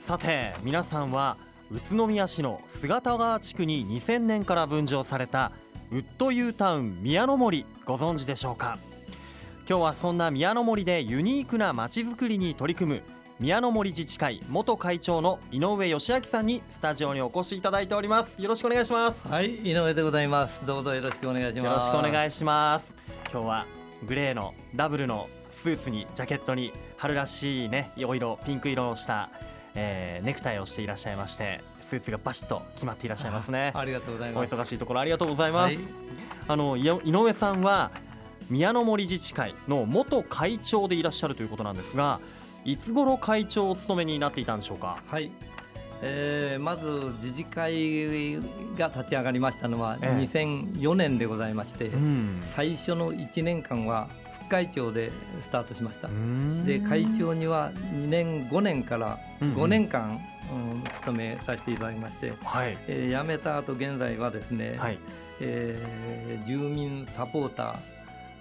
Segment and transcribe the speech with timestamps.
[0.00, 1.36] さて皆さんは
[1.70, 5.52] 宇都宮市の姿川地区に2000年から分譲された
[5.92, 8.78] ウッド U タウン宮の森ご存知でしょうか？
[9.68, 13.02] 今日はそんな宮の森でユニークなまちづくりに取り組む
[13.38, 18.40] 宮の森自治会元会長の井上義明さんにスタジオにお越しいただいております。
[18.42, 19.28] よろしくお願いします。
[19.28, 20.66] はい井上でございます。
[20.66, 21.64] どうぞよろしくお願いします。
[21.66, 22.92] よろしくお願いします。
[23.32, 23.66] 今日は
[24.08, 29.28] グレーのダブルのスーツにジャケットに春らしいねお色ピンク色をした、
[29.74, 33.72] えー、ネクタイをしていらっしゃいましてスーツがバシッと決まっていらっしゃいますね。
[33.76, 34.54] ありがとうございます。
[34.54, 35.84] お忙しいところありがとうございます、はい、
[36.48, 37.90] あの井上さんは
[38.48, 42.18] 宮の森自治会の元会長でいらっしゃるということなんですが
[42.64, 44.98] いつ頃会長をお務めになっていたんでしょうか？
[45.06, 45.30] はい。
[46.02, 46.86] えー、まず
[47.22, 48.36] 自治会
[48.78, 51.98] が立ち上がりましたのは2004年でございまして、ええ
[52.42, 56.08] 最初の1年間は副会長でスタートしました。
[56.66, 60.30] で会長には2年5年から5年間、うん。
[60.50, 62.76] うん、務めさせていただきまして、はい。
[62.88, 64.98] えー、辞めた後現在はですね、はい。
[65.40, 67.76] えー、住民サポーター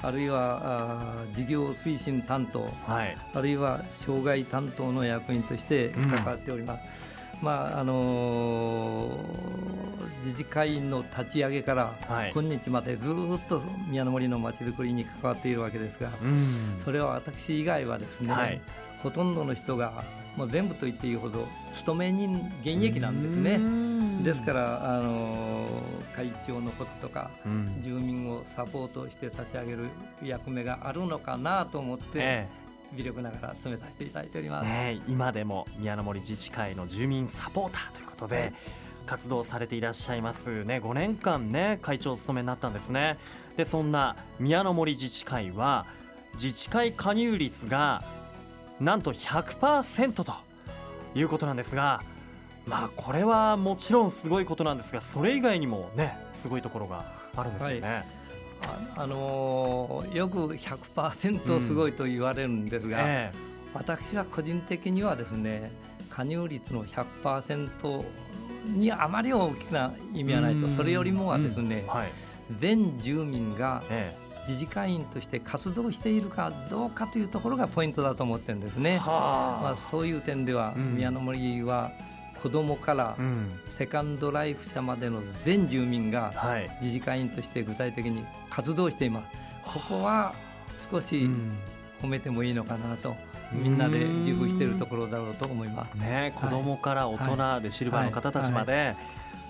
[0.01, 7.17] あるいは事業推進担当、はい、あるいは障害担当の役員として関わっております。
[7.39, 11.93] うん、まああのー、自治会員の立ち上げから、
[12.33, 13.13] 今日までずっ
[13.47, 18.61] と宮の森のまちづくりに関わっているわけですが、うん、それは私以外はですね、はい、
[19.03, 20.03] ほとんどの人が
[20.35, 23.89] もう全部と言っていいほど勤め人現役なんですね。
[24.23, 25.67] ですからあの
[26.13, 29.85] 会長のこととか、うん、住民をサポートして差し上げる
[30.23, 32.47] 役目があるのかなと思って、え
[32.93, 38.53] え、微力ながら進めさせていただいております、ね、今でも宮の森自治会の住民サポーターということで、はい、
[39.09, 40.77] 活動されていらっしゃいますね。
[40.77, 43.17] 5年間ね会長を務めになったんですね。
[43.57, 45.87] でそんな宮の森自治会は
[46.35, 48.03] 自治会加入率が
[48.79, 50.33] なんと100%と
[51.15, 52.03] いうことなんですが
[52.67, 57.03] まあこれはもちろんすごいことなんですがそれ以外にもねすごいところが
[57.35, 57.87] あるんですよね。
[57.87, 58.05] はい。
[58.95, 63.31] あ、あのー、よく100%すごいと言われるんですが、うんえ。
[63.33, 63.37] ー、
[63.73, 65.71] 私は個人的にはですね
[66.09, 68.03] 加入率の100%
[68.65, 72.11] にあまり大きな意味はないとそれよりもはですね、うんはい、
[72.49, 78.99] 全住民が、えー自治会員として活動しているかどうかというところがポイントだと思ってるんですね。
[79.05, 81.91] まあ、そういう点では、宮の森は
[82.41, 83.15] 子どもから
[83.77, 86.33] セカンドライフ者までの全住民が
[86.81, 89.27] 自治会員として具体的に活動しています。
[89.65, 90.33] ここは
[90.89, 91.29] 少し
[92.01, 93.15] 褒めてもいいのかなと。
[93.51, 95.95] みんなで自負しているところだろうと思います。
[95.95, 98.95] ね、子供から大人でシルバーの方たちまで、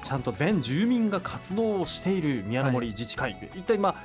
[0.04, 3.96] ちゃんと全住民が活動をしている宮の森自治会、はい、一体まあ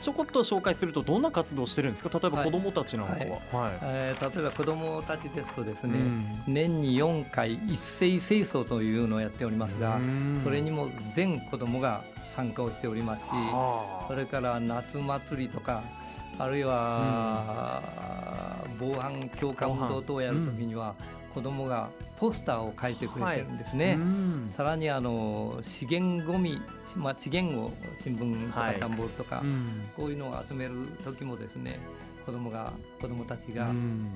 [0.00, 2.10] ちょこっと紹介するとどんな活動してるんですか？
[2.18, 3.30] 例えば子どもたちなんかは、はい。
[3.30, 6.02] はい、えー、例えば子どもたちですとですね、う
[6.50, 9.98] ん、年に4回一斉清掃というのをやっておりますが
[10.44, 12.02] それにも全子どもが
[12.34, 13.28] 参加をしておりますし
[14.06, 15.82] それから夏祭りとか
[16.38, 17.82] あるいは、
[18.78, 20.94] 防犯強化運動等をやるときには、
[21.36, 23.92] 子どもがポスターを書いてくれてるんですね、は
[24.50, 26.58] い、さらにあの資源ごみ、
[26.96, 29.44] まあ、資源を新聞とか段ボールとか、はい、
[29.94, 30.72] こういうのを集める
[31.04, 31.78] 時もですね
[32.26, 33.68] 子供が子供たちが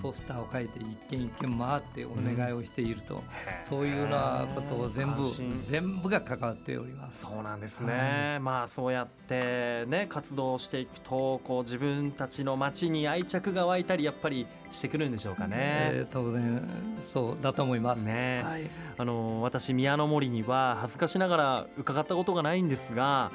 [0.02, 3.22] ポスターを書いて一軒一軒回ってお願いをしていると、うん、
[3.68, 5.22] そういうようなことを全部
[5.68, 7.22] 全部が関わっております。
[7.22, 16.68] そうなんですね、はい、まあそうやってね活動していくとこう自分たちの街に愛着が湧いたりやっぱりしてくるんでしょうかね、えー、当然
[17.12, 18.00] そうだと思います。
[18.00, 23.30] ね、はい、あの私宮の森には恥ずかしながら伺ったことがないんですが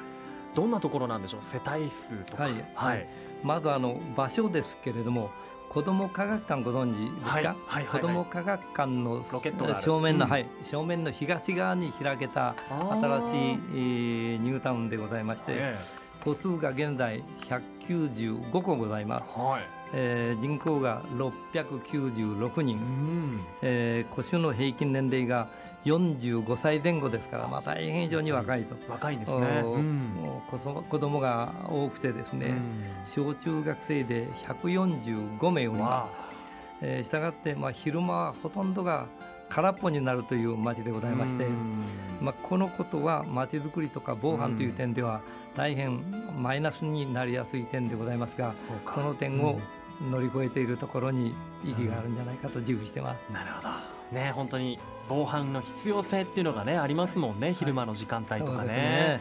[0.54, 1.40] どんなところなんでしょう？
[1.52, 3.06] 世帯数とか、はい、はい、
[3.42, 5.30] まずあの場所ですけれども
[5.68, 9.22] 子ども科学館ご存知ですか、はいはいはい、子ども科学館の
[9.74, 17.22] 正面の、うん、はい、正面の東側に開けた新しい、えー、ニュータウンでございまして、えー、個数が現在
[17.88, 19.38] 195個ございます。
[19.38, 19.62] はい。
[19.92, 25.48] えー、人口が696人、うん、えー、腰の平均年齢が
[25.86, 28.74] 45歳前後ですから、まあ、大変非常に若いと。
[28.90, 30.42] 若いですね、うん、
[30.88, 36.26] 子供が多くてですね、うん、小中学生で145名おります。
[36.82, 39.06] えー、したがって、まあ、昼間はほとんどが
[39.48, 41.46] 空っぽになるという町でございまして、
[42.20, 45.22] まあ、このことは町づくりとか防犯という点では
[45.54, 46.04] 大変
[46.36, 48.54] マイナスになりやすい点でございますが
[48.94, 49.58] その点を
[50.10, 51.32] 乗り越えているところに
[51.64, 53.32] 意義があるんじゃないかと自負してます。
[53.32, 59.20] なるほどね本当に防犯の必要性っていうのがねありますもんね昼間の時間帯とかね。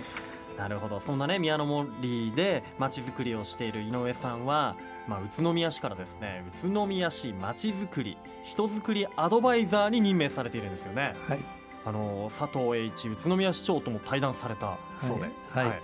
[0.57, 1.01] なるほど。
[1.01, 4.75] そんなね宮の森でまちづくりをしている井上さんは、
[5.07, 11.13] まあ、宇都宮市からですね宇都宮市まちづくり人づくりアドバイザーに任命されているんですよね。
[11.27, 11.39] はい、
[11.85, 15.29] あの佐藤栄一宇都宮市長とも対談されたそうで。
[15.51, 15.81] はい、はい。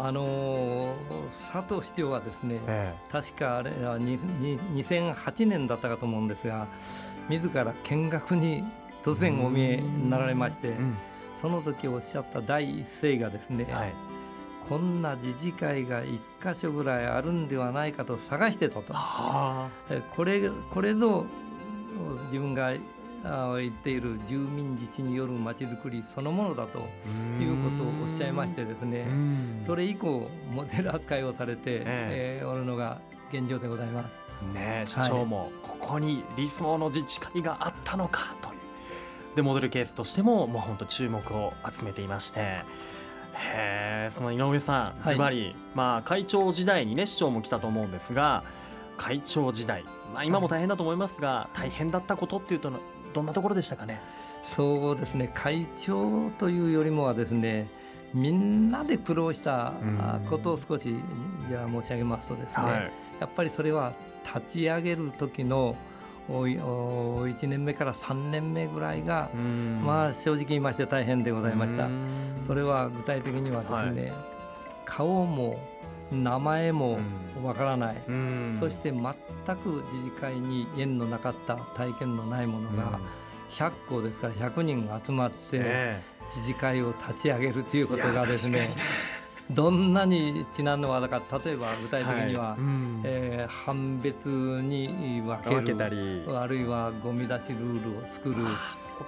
[0.00, 0.94] あのー、
[1.52, 6.68] 佐藤市長はですね、ええ、確かあれは2008年だったかと思うんですが
[7.28, 8.64] 自ら見学に
[9.02, 10.74] 突然お見えになられまして、
[11.40, 13.92] その時おっしゃった第一声がですね、はい、
[14.68, 16.18] こんな自治会が1
[16.54, 18.94] 箇所ぐらいあるんではないかと探してたと、
[20.16, 21.26] これこれぞ
[22.26, 22.80] 自分が言
[23.70, 26.78] っている住民自治によるまちづくりそのものだと
[27.40, 29.06] いうことをおっしゃいましてですね
[29.66, 33.00] それ以降モデル扱いをされて、おるのが
[33.32, 34.27] 現状でございます。
[34.42, 38.56] ね市長もここに理想の自治会があったのかという。
[39.36, 42.62] でモデルケースとしてももう本当注目を集めていまして。
[43.40, 48.42] へその井上さん、ずばり、まあ、会長時代にね市長も来たと思うんですが
[48.96, 52.72] 会長時代、まあ、今も大変だと思いますが、大変だったことっていうと
[53.14, 54.00] どんなところでしたかね？
[54.42, 55.30] そうですね。
[55.32, 57.68] 会長というよりもはですね
[58.12, 59.72] みんなで苦労した
[60.28, 60.96] ことを少し
[61.48, 63.92] じゃ申し上げますとですね、はい、やっぱりそれは
[64.24, 65.76] 立ち上げる時の
[66.28, 69.30] 1年目から3年目ぐらいが
[69.82, 71.88] まあ正直言いまして大変でございました。
[72.46, 74.22] それは具体的にはですね、はい、
[74.84, 75.58] 顔も
[76.10, 76.98] 名前も
[77.42, 77.96] わからない、
[78.58, 79.02] そして全
[79.56, 82.98] く自治会に縁のなかった体験のないものが
[83.50, 85.96] 100校ですから100人が集まって
[86.34, 88.70] 自治会を立ち上げるということがですね
[89.50, 92.60] どんなにちなんの技か例えば具体的には、はい。
[92.60, 93.02] うん、
[93.38, 96.24] えー、判別に分けたり。
[96.28, 98.36] あるいはゴミ出しルールを作る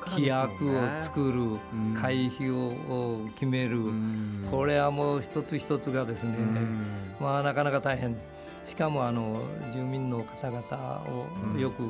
[0.07, 1.59] 規約を作る、
[2.01, 3.81] 会費を決める、
[4.51, 6.37] これはもう一つ一つがですね、
[7.21, 8.17] まあ、なかなか大変。
[8.65, 9.43] しかもあの
[9.75, 11.03] 住民の方々
[11.57, 11.83] をよく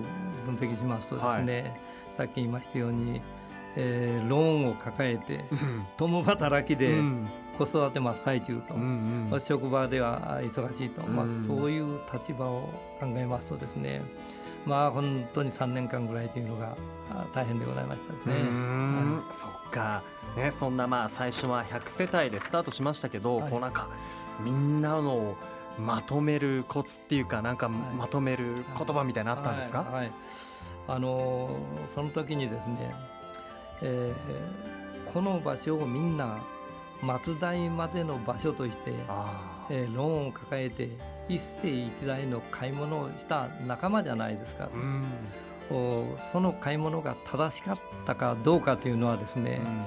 [0.46, 1.72] 分析しますとですね、はい、
[2.16, 3.20] さっき言いましたように、
[3.76, 5.44] えー、ローンを抱えて、
[5.98, 7.00] 共働きで、
[7.64, 12.62] 子育て真っ最中と、うんうん、職場では忙しいと、まあ、そういう立場を
[12.98, 14.02] 考えますとですね
[14.64, 16.76] まあ本当に3年間ぐらいというのが
[17.34, 18.34] 大変でございましたですね。
[18.34, 20.02] はい、そっか。
[20.36, 23.88] ね、そんなまあ最初は100世帯でスタートしましたけど、はい、こうなんか
[24.38, 25.34] みんなの
[25.78, 30.12] まとめるコツっていうかなんかまとめる言葉みたいなあったんですか、はい、はい、
[30.88, 31.56] あの
[31.94, 32.94] その時にですね、
[33.82, 36.38] えー、この場所をみんな
[37.02, 38.92] 松代までの場所として、
[39.70, 40.88] えー、ローンを抱えて
[41.28, 45.04] 一世一代の買い物をした仲間じゃないですか、うん、
[46.32, 49.82] その買い物が正しかったかどうかというのはですね、うん、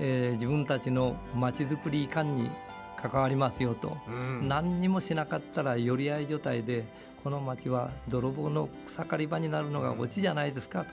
[0.00, 2.50] えー、自分たちのまちづくり感に
[2.96, 6.84] 関わりますよと、うん、何にもしなかったら寄り合い状態で
[7.22, 10.90] この町は泥棒の草刈り場になるのがオチじゃないですかと、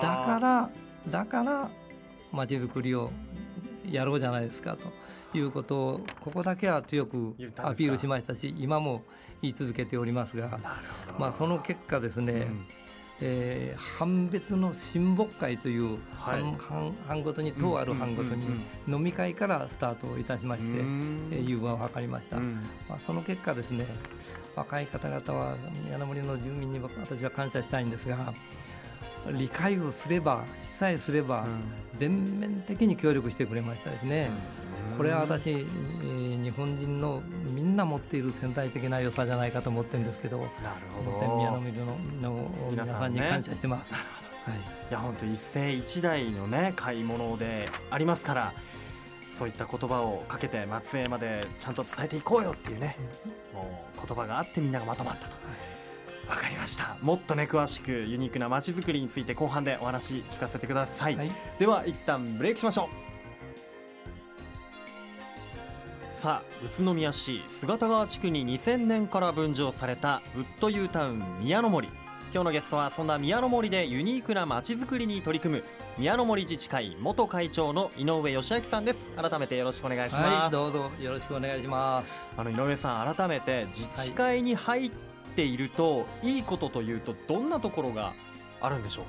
[0.00, 0.70] だから
[1.08, 1.68] だから
[2.32, 3.10] まちづくりを
[3.90, 9.02] やろうじゃないですかということをここだけは強くアピールしましたし今も
[9.42, 10.58] 言い続けておりますが、
[11.18, 12.66] まあ、その結果ですね、うん、
[13.20, 16.42] えー、判別の親睦会という、はい、
[17.06, 18.46] 班ごとに党ある班ごとに
[18.88, 23.86] 飲み会からスタートをいたしまして、えー、融和を図りました、まあ、その結果ですね
[24.56, 25.56] 若い方々は
[25.90, 28.32] 柳森の住民に私は感謝したいんですが
[29.32, 31.46] 理解をすればしさえすれば
[31.94, 34.30] 全面的に協力してくれましたですね。
[34.96, 37.22] これは私、えー、日本人の
[37.52, 40.48] みんな持っている潜在的な良さじゃないかと思ってるんですけどなる
[40.94, 41.36] ほど。
[41.36, 41.86] 宮の水の
[42.22, 43.92] の皆さんに感謝してます。
[43.92, 44.58] なるほどはい、
[44.90, 48.52] いや本当一世一代のね買い物でありますから
[49.38, 52.96] そういった言葉をかけて松江までちゃんと伝えていこうよっていうね、
[53.52, 55.36] もう言葉があってみんながまとまったと。
[56.26, 56.96] はいわかりました。
[57.02, 62.88] もっとね詳しくユニークな街づくりについて後半でお話聞かせてください、はい、では一旦ブレイクしましょ
[66.20, 66.22] う。
[66.22, 71.88] さあ宇都宮市姿川地区に2000年から分譲されたウッド U タウン宮の森。
[72.32, 75.64] 今日のゲストはそんな宮の森でユニークな街づくりに取り組む
[75.98, 79.12] 宮の森自治会元会長の井上義明さんです。
[79.12, 82.32] 改めてよろしくお願いします、はい、どうぞよろしくお願いします。
[82.36, 84.90] あの井上さん改めて自治会に入っ
[85.34, 88.12] ているといいことというとどんなところが
[88.60, 89.04] あるんでしょう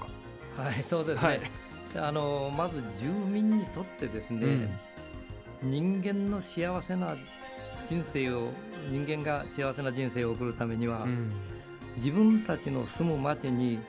[0.58, 0.63] か？
[0.63, 1.41] はいそうですね、はい、
[2.08, 4.70] あのまず住民にとってですね、
[5.63, 7.15] うん、人間の幸せな
[7.86, 8.50] 人生を
[8.89, 11.32] 人間が幸せな人生を送るためには、うん、
[11.96, 13.79] 自分たちの住む町に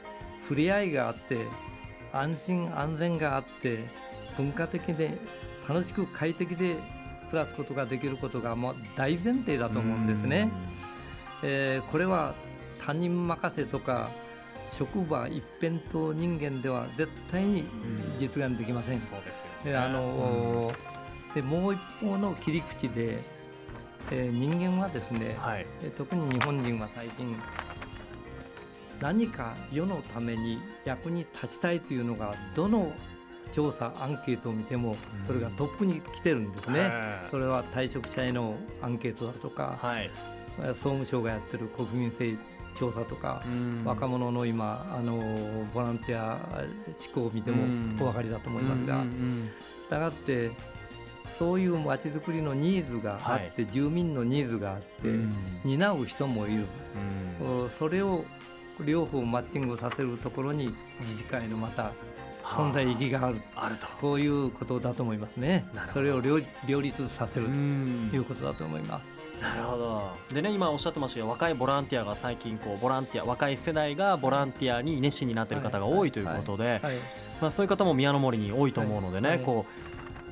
[0.42, 1.38] 触れ合いがあって
[2.12, 3.84] 安心安全があって
[4.36, 5.18] 文化的で
[5.68, 6.76] 楽しく快適で
[7.30, 10.48] 暮暮らすことができることがもう大前提だと思うんですね。
[11.42, 12.34] えー、これは
[12.84, 14.10] 他人任せとか
[14.70, 17.64] 職場一辺倒人間では絶対に
[18.18, 19.00] 実現できません。
[19.00, 20.72] そうですよ、あの、
[21.34, 23.22] でもう一方の切り口で、
[24.10, 25.66] えー、人間はですね、はい、
[25.96, 27.36] 特に日本人は最近
[29.00, 32.92] 何か世のために役に立ちたいというのがどの
[33.52, 36.90] 調査アンケートを見てもそれがトップに来てるんですね、
[37.30, 40.10] それは退職者へのアンケートだとか、はい、
[40.58, 42.36] 総務省がやってる国民性
[42.78, 43.42] 調査とか、
[43.84, 45.16] 若者の今あの
[45.72, 46.38] ボランティア
[46.98, 47.64] 志向を見ても
[48.00, 49.02] お分かりだと思いますが、
[49.82, 50.50] したがって
[51.38, 54.86] そういうまちづくりのニーズがあって、はい、住民のニーズがあって、
[55.64, 56.66] 担う人もいる、
[57.78, 58.24] それを
[58.84, 61.92] 両方マッチングさせるところに自治会のまた
[62.44, 63.40] 存在意義がある。
[63.54, 63.86] あると。
[64.00, 65.66] こういうことだと思いますね。
[65.92, 66.40] それを両
[66.80, 69.15] 立させるということだと思います。
[69.40, 70.10] なるほど。
[70.32, 76.80] でね今おっしゃってましたけど若いボランティアが最近こうボランティア若い世代がボランティアに熱心になっている方が多いということで、
[77.40, 79.38] まあ、そういう方も宮の森に多いと思うのでね、はい。
[79.38, 79.66] はい、こ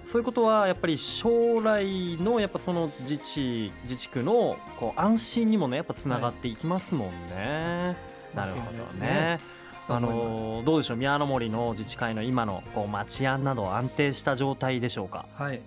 [0.06, 7.96] うそういうことはやっぱり将来のやっぱその自治自治区のこう安心にもねやっぱつながっていきますもんね。
[8.34, 9.40] なるほどね。
[9.86, 10.96] あのどうでしょう？
[10.96, 15.26] 宮の森の自治会の今のこう町案など安定した状態でしょうか？
[15.34, 15.60] はい。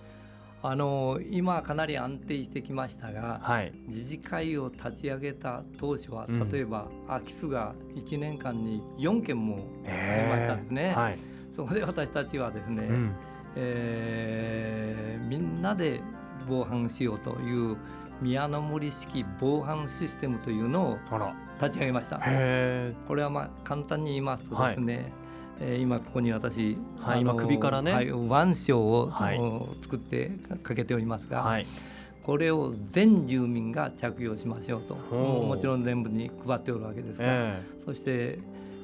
[0.63, 10.93] あの今かなり安定してきましたが、はい、自治会を立ち上げた当初は、うん、例えば空き巣が1年間に4件もありましたんですね。
[10.95, 11.17] はい、
[11.55, 13.15] そこで私たちはですね、うん、
[13.55, 16.01] えー、みんなで
[16.49, 17.77] 防犯しようという
[18.19, 20.97] 宮の森式防犯システムというのを
[21.61, 22.17] 立ち上げました。
[22.17, 25.26] これはまあ簡単に言いますとですね、はい
[25.59, 29.39] えー、今ここに私、はい、今首からね、はい、腕章を、はい、
[29.81, 30.31] 作って
[30.63, 31.67] かけておりますが、はい、
[32.23, 34.95] これを全住民が着用しましょうと。
[34.95, 37.61] もちろん全部に配っておるわけですから、え。
[37.81, 38.39] ー、そして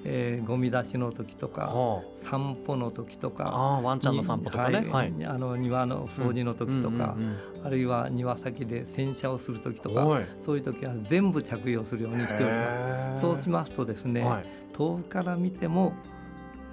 [0.06, 1.74] えー、ゴミ出しの時とか
[2.16, 3.46] 散歩の時とか
[3.84, 7.16] ワンちゃんの散歩とかね、はい、あの庭の掃除の時とか、
[7.64, 13.22] あるいは庭先で洗車をする時とかそういう時は全部着用するようにしております。
[13.22, 15.94] そうしますとですね、はい、遠くから見ても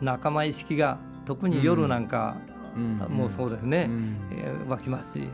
[0.01, 2.37] 仲間意識が特に夜なんか、
[3.09, 5.29] もうそうですね、うん、えー、湧きますし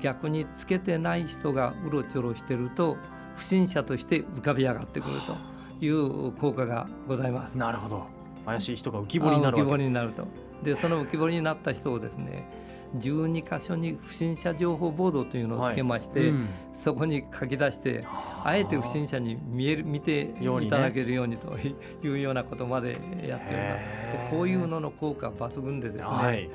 [0.00, 2.96] 逆につけてない人がうろちょろしてると
[3.34, 5.52] 不審者として浮かび上がってくると。
[5.84, 7.58] いう効果がございます。
[7.58, 8.06] なるほど。
[8.46, 10.26] 怪しい人が浮き彫りになる浮き彫りになると。
[10.62, 12.48] でその浮き彫りになった人をですね
[12.96, 16.28] 12箇所に不審者情報ボードというのをつけまして、はい。
[16.30, 18.04] うん、そこに書き出して
[18.44, 24.30] あえて不審者に見える見ていただけるようにというようなことまでやっております。
[24.30, 26.50] こういうのの効果抜群でですね、はい、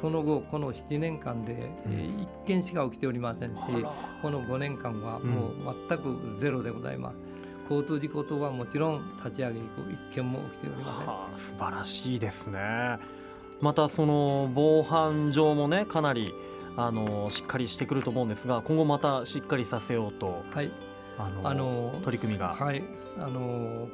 [0.00, 3.62] その後この7年間で1件しか起きておりませんし、
[4.22, 7.34] この5年間はもう全くゼロでございます。
[7.64, 12.98] 交通事故等はもちろん立ち上げ以降一件も起きておりません、はあ、素晴らしいですね
[13.60, 16.34] またその防犯上もねかなり
[16.76, 20.70] あのしっかりしてくると思うんですが今後またしっかりさせようと、はい、
[21.18, 22.54] あのあの取り組みが。
[22.54, 22.82] はい。
[23.18, 23.88] あの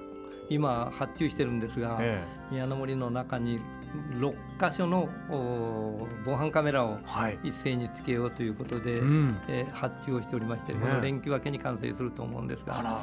[0.49, 3.61] 今発注してるんですが、ええ、宮の森の中に
[4.19, 5.09] 6箇所の
[6.25, 6.99] 防犯カメラを
[7.43, 9.01] 一斉につけようということで、はい
[9.49, 12.99] えー、発注をしておりまして、ね、この連休明けに完成すると思うんですが。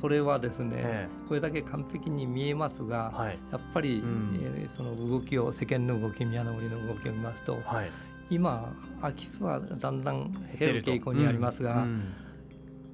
[0.00, 7.90] それはですね、ええ、これだけ完璧に見えますが、はい、やっぱり、うん、えー、その動きを世間の動き宮の森の動きを見ますと、はい、
[8.28, 12.12] 今空き巣はだんだん減る傾向にありますが、うん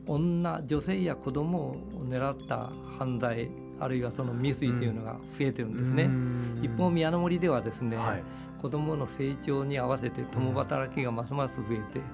[0.09, 1.75] うん、女女性や子供を
[2.07, 3.51] 狙った犯罪
[3.81, 6.11] あるいはその未遂というのが増えてるんですね。
[6.63, 8.23] 一方宮の森ではですね、はい。
[8.61, 12.05] 子どもの成長に合わせて共働きがますます増えて、うん、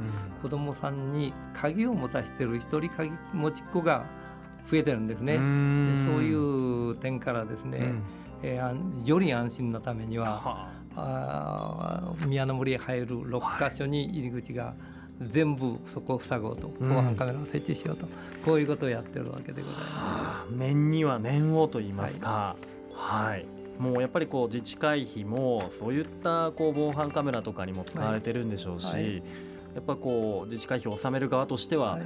[0.42, 4.06] 子どもさんに鍵を持たせてる一人鍵持ちっ子が
[4.70, 5.36] 増えてるんですね。
[5.36, 8.02] そういう点からですね、うん、
[8.42, 10.76] えー、より安心のためには、あ。
[12.26, 14.74] 宮の森へ入る6箇所に入り口が
[15.20, 18.12] 全部そこを塞ごうと防犯カメラを設置しようと、うん、
[18.44, 20.25] こういうことをやってるわけでございます。
[20.50, 22.56] 念には念をと言いますか、
[22.92, 23.46] はい、はい
[23.78, 29.02] もうやっぱりこう自治会費もそういったこう防犯カメラとかにも使われてるんでしょうし、はい。
[29.02, 29.22] はい、や
[29.80, 31.98] っぱこう自治会費を納める側としては、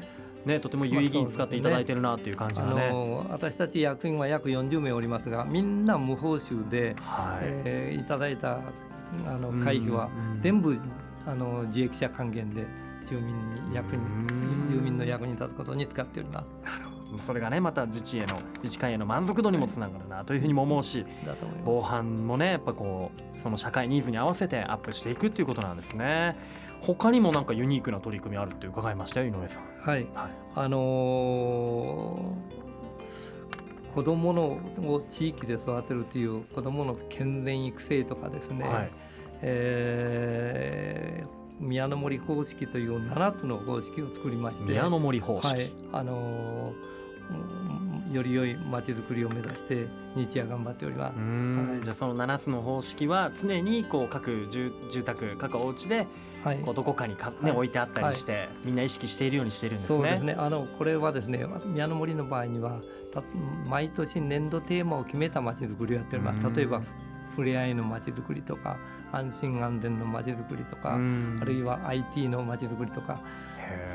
[0.45, 7.45] ね、とても有意義に使っていただいてるなという感じがね、まあね、私たち役員は約40名おりますがみんな無報酬で、はい。
[7.45, 8.61] えー、いただいた
[9.27, 10.09] あの会費は
[10.43, 10.79] 全部
[11.27, 12.65] あの自益者還元で
[13.09, 13.27] 住民
[13.69, 14.03] に役に
[14.69, 16.65] 住民の役に立つことに使っております。
[16.65, 21.05] なるほどそれがねまた自治への自治会への満足度にもつながるなというふうにも思うし、
[21.65, 26.37] 防犯もねやっぱこうその社会ニーズに合わせてアップしていくっていうことなんですね。
[26.83, 29.63] 他にもなんかユニークな取り組みあるって伺いましたよ井上さん。
[29.81, 38.91] はい、はい、あのー、子どものを地域で育てるという子どもの健全育成とかですね、はい、
[39.43, 44.65] えー、宮の森方式という7つの方式を作りまして。
[44.65, 46.75] 宮の森方式、はい、あのー、
[48.13, 54.73] より良いまちづくりを目指して日夜頑張っております、はい、じゃあその7つの方式は常にこう各住
[55.05, 56.07] 宅各お家で
[56.45, 59.99] はい、こうどこかにか、ね、はい、置いてあったりして、はい、みんな意識しているようにしているんですね。
[59.99, 60.35] そうですね。
[60.39, 62.81] あのこれはですね宮の森の場合には
[63.67, 66.57] 毎年年度テーマを決めたまちづくりをやっております。
[66.57, 66.81] 例えば
[67.33, 68.79] 触れ合いのまちづくりとか
[69.13, 73.21] 安心安全のまちづくりとかあるいは IT のまちづくりとか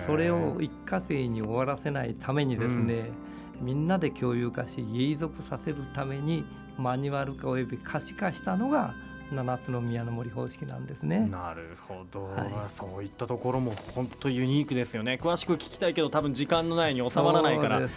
[0.06, 3.12] それを一過性に終わらせないためにですね、
[3.60, 6.46] うん、みんなで共有化し永続させるために
[6.78, 8.96] マニュアル化および可視化したのが
[9.32, 11.28] 七つの宮の森方式なんですね。
[11.28, 15.20] なるほど、はい、そういったところも本当ユニークですよね。
[15.22, 17.80] 詳しく聞きたいけど多分時間のないに収まらないから。
[17.80, 17.88] ね。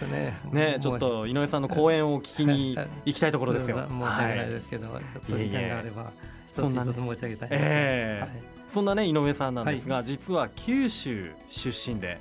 [0.53, 3.77] ねちょっと井上さんの講演を聞きに 行きたいところですよ。
[3.89, 6.13] 申し訳ないですけど、はい、ちょっと時間があれば
[6.49, 12.19] 一つ一つ申し上げたい、えーはい、そんなね井上さんなんですが、はい、実は九州出身で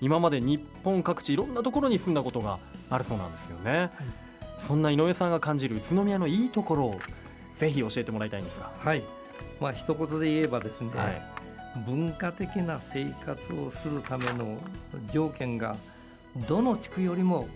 [0.00, 2.58] 今まで日本各地いろんなところに住んだことが
[2.90, 3.90] あるそうなんですよね。
[4.66, 7.00] そんな井上さんが感じる宇都宮のいいところを
[7.58, 8.70] ぜひ教えてもらいたいんですが。
[8.78, 9.02] はい。
[9.60, 11.22] まあ一言で言えばですね、はい、
[11.86, 14.58] 文化的な生活をするための
[15.10, 15.76] 条件が
[16.48, 17.48] どの地区よりも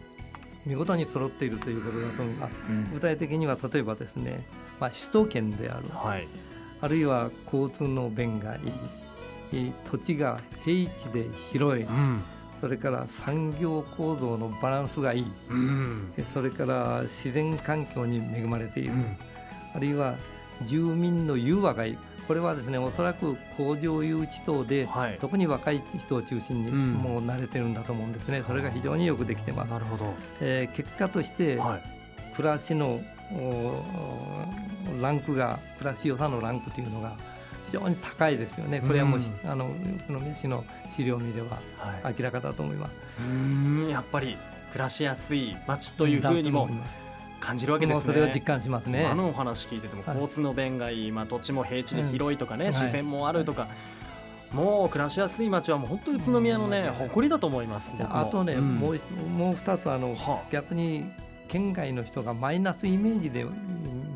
[0.64, 2.52] 見事に揃っているということだと思います。
[2.68, 4.44] うん、具体的には例えばですね、
[4.78, 6.26] まあ首都圏である、はい、
[6.80, 8.56] あるいは交通の便が
[9.52, 11.84] いい、土地が平地で広い。
[11.84, 12.22] うん。
[12.60, 19.16] それから産業構造のバランスがいい、うん、それから自然環境に恵まれている、うん、
[19.74, 20.16] あるいは
[20.66, 21.98] 住民の融和がいい。
[22.28, 29.70] これはですねおそらく工場誘致等で、はい、特に若い人を中心にもう慣れてるんだと思うんですね、うん、それが非常によくできてます。
[29.70, 30.14] なるほど。
[30.42, 31.82] えー、結果として、はい、
[32.36, 33.00] 暮らしの
[35.00, 37.12] ランクが暮らし良さのランクというのが
[37.66, 39.70] 非常に高いですよね、これはもう、うん、あの宇
[40.08, 41.46] 都宮市の資料見では
[42.04, 43.22] 明らかだと思います。
[43.22, 44.36] はい、うんやっぱり
[44.72, 46.68] 暮らしやすい街というふうにも
[47.38, 48.02] 感じるわけですね。
[48.04, 49.06] それを実感しますね。
[49.06, 53.68] あのお話聞いてても、交通の便がいい、まあ土地も平地で広いとかね、うん、自然もあるとか。
[54.52, 57.88] もう暮らしやすい街はもう本当に宇都宮のね、誇りだと思います。
[58.00, 61.04] あとね、うん、もうもう二つあの、はあ、逆に
[61.50, 63.44] 県外の人がマイナスイメージで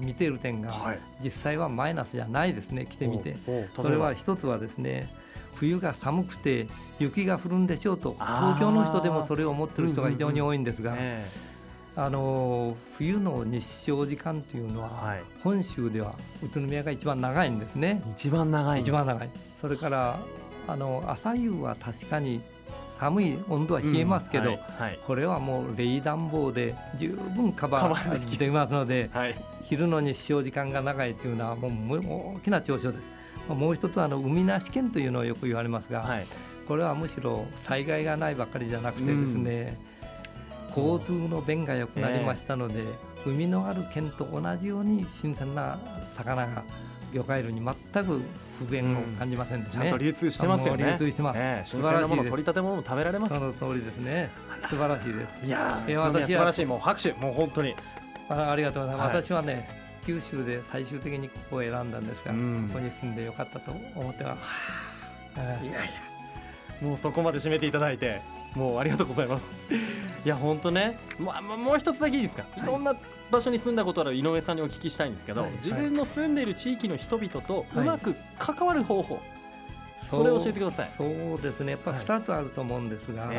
[0.01, 3.37] 見ている点が、はい、実際はマイナスじゃないですね来てみて。
[3.75, 5.09] それは一つはですね
[5.55, 6.67] 冬が寒くて
[6.99, 10.97] 雪が降るんでしょうと東京の人でもそれを思ってる人が非常に多いんですが、
[11.97, 18.03] あの冬の日照時間というのは、はい、本州では宇都宮が一番長いんですね。
[18.11, 18.81] 一番長い。
[18.81, 19.31] 一番長い。
[19.61, 20.19] それから
[20.67, 22.41] あの朝夕は確かに
[22.99, 33.03] 寒い温度は冷えますけど、うんはいはい、これはもう冷暖房で十分カバーできていますので、 はい、昼の日照時間が長いというのはもう大きな長所です。
[33.53, 36.09] もう一つはあの海なし県というのをよく言われますが、
[36.67, 39.79] これはむしろ災害がないばかりじゃなくてですね、
[40.75, 40.85] うん。
[40.97, 45.79] 交通の便が良くなりましたので、えー、海のある県と同じように新鮮な
[46.17, 46.63] 魚が
[47.15, 48.21] 魚介類に全く
[48.59, 50.85] 不便を感じません、ねうん、ちゃんと流通してますよね。
[50.99, 51.39] 流通してます。
[51.39, 53.35] えー、新鮮なもの取り立て物も食べられます。
[53.35, 54.31] その通りですね。
[54.69, 55.47] 素晴らしいです。
[55.47, 57.75] いやー、私は素晴らしいもう拍手もう本当に
[58.29, 59.07] あありがとうございます。
[59.15, 59.69] はい、私はね
[60.07, 64.41] 九州で最終的にここを選んだんですが、うん、ここに住んでよかったと思ってます。
[65.37, 65.81] いやいや、
[66.81, 68.21] もうそこまで締めていただいて。
[68.55, 69.47] もうありがとうございます
[70.25, 72.95] いや本当ね、まあ、もう一つだけいいですか、い、ろんな
[73.31, 79.25] 場所に住んだことある井上さんにお聞きしたいんですけど、はい、自分の住んでいる地域の人々とうまく関わる方法、はい、
[80.01, 80.91] それを教えてください。
[80.97, 81.73] そうですね。
[81.73, 83.37] やっぱり2つあると思うんですが、はい、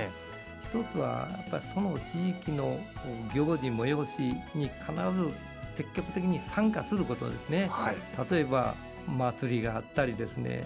[0.74, 2.80] 1つはやっぱりその地域の
[3.34, 4.20] 行事催し
[4.56, 5.32] に必ず
[5.78, 7.96] 積極的に参加することですね、はい、
[8.32, 8.76] 例えば
[9.08, 10.66] 祭りがあったりですね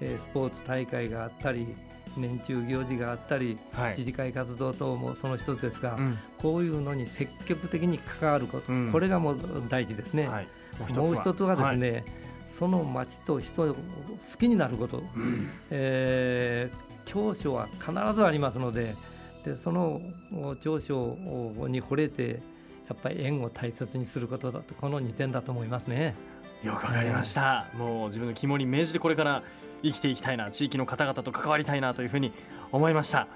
[0.00, 1.74] スポーツ大会があったり
[2.16, 9.38] 年中行事があったり、はい、自治会活動等もその一つですが、うん、こういうのに積極的に関わること、うん、これがもう
[9.68, 10.28] 大事ですね。
[10.28, 10.46] はい、
[10.94, 11.56] もう一つは。
[11.56, 12.04] ですね、はい、
[12.58, 13.76] その町と人を好
[14.38, 18.94] きになること、うん、えー、長所は必ずありますので
[19.44, 20.00] でその
[20.62, 21.16] 長所
[21.68, 22.40] に惚れて
[22.88, 26.14] やっぱり縁を大切にすることだとこの2点だと思いますね。
[26.62, 29.42] よくわかりました、もう自分の肝に銘じてこれから
[29.82, 32.32] 生きていきたいな地域の方々と関わりたいなというふうに
[32.70, 33.26] 思いました。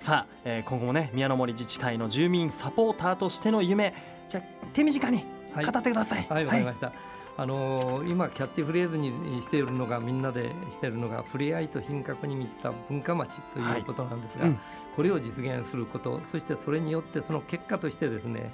[0.00, 3.94] さあ、えー、今後もね宮の森自治会の住民サポーターとしての夢。
[4.30, 5.24] じゃ手短に
[5.56, 6.26] 語ってください。
[6.30, 6.92] はいわ、はい、かりました、
[7.36, 14.58] あの今キャッチフレーズにしているのがみんなでしているのが触れ合いと品格に満ちた文化町ということなんですが、はいうん、
[14.94, 18.52] これを実現することそしてそれによってその結果としてですね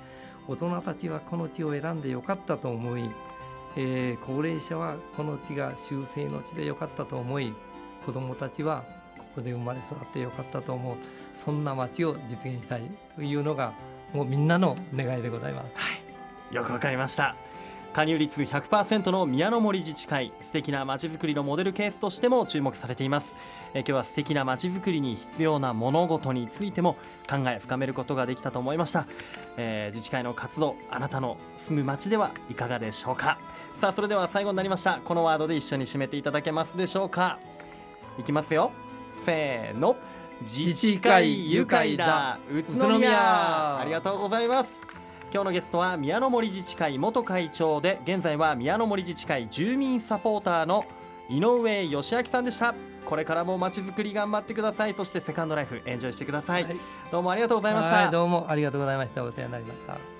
[0.48, 3.10] 大人たちはこの地を選んでよかったと思い、
[3.76, 7.52] えー、高齢者はこの地が修正の地でよかったと思い
[8.04, 8.84] 子どもたちは
[9.18, 10.96] ここで生まれ育ってよかったと思う
[11.32, 12.82] そんな町を実現したい
[13.16, 13.72] というのが
[14.14, 15.66] もうみんなの願いでございます。
[15.74, 15.94] は
[16.50, 17.36] い、よくわかりました。
[17.92, 23.34] 加入率100%の宮の森自治会素敵なまちづくりのモデルケースとしても注目されています。
[23.72, 26.96] え今日は素敵なまちづくりに必要な物事についても
[27.28, 29.06] 考え深めることができたと思いました、
[29.56, 33.38] えー、自治会の活動あなたの住む町ではいかがでしょうか。
[33.80, 35.00] さあそれでは最後になりました。
[35.04, 37.38] このワードで一緒に締めていただけますでしょうか。
[38.18, 38.72] いきますよ。
[39.24, 39.96] せーの。
[40.42, 42.38] 自治会愉快だ。
[42.50, 43.78] 宇都宮。
[43.80, 44.70] ありがとうございます。
[45.32, 50.84] 今日のゲストは宮の森自治会元会長で現在は宮の森自治会住民サポーターの
[51.28, 52.74] 井上義明さんでした。
[53.04, 54.94] これからもまちづくり頑張ってください。
[54.94, 56.76] そしてセカンドライフエンジョイしてください、はい、
[57.12, 59.22] どうもありがとうございました、どうもありがとうございました。
[59.22, 60.15] お世話になりました